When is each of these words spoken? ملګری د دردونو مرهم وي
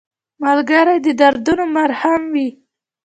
ملګری 0.43 0.97
د 1.05 1.07
دردونو 1.19 1.65
مرهم 1.75 2.21
وي 2.33 2.49